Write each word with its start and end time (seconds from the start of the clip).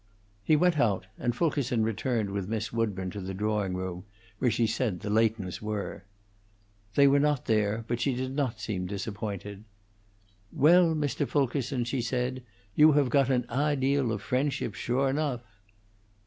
He 0.43 0.55
went 0.55 0.79
out, 0.79 1.05
and 1.19 1.35
Fulkerson 1.35 1.83
returned 1.83 2.31
with 2.31 2.49
Miss 2.49 2.73
Woodburn 2.73 3.11
to 3.11 3.21
the 3.21 3.35
drawing 3.35 3.75
room, 3.75 4.05
where 4.39 4.49
she 4.49 4.65
said 4.65 5.01
the 5.01 5.11
Leightons 5.11 5.61
were. 5.61 6.05
They, 6.95 7.05
were 7.07 7.19
not 7.19 7.45
there, 7.45 7.85
but 7.87 8.01
she 8.01 8.15
did 8.15 8.35
not 8.35 8.59
seem 8.59 8.87
disappointed. 8.87 9.63
"Well, 10.51 10.95
Mr. 10.95 11.27
Fulkerson," 11.27 11.83
she 11.83 12.01
said, 12.01 12.41
"you 12.73 12.93
have 12.93 13.11
got 13.11 13.29
an 13.29 13.45
ahdeal 13.47 14.11
of 14.11 14.23
friendship, 14.23 14.73
sure 14.73 15.07
enough." 15.07 15.43